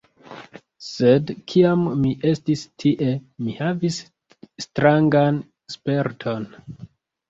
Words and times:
Sed, 0.85 1.31
kiam 1.53 1.83
mi 1.99 2.15
estis 2.33 2.65
tie, 2.85 3.13
mi 3.45 3.57
havis 3.63 4.01
strangan 4.69 5.43
sperton: 5.79 6.55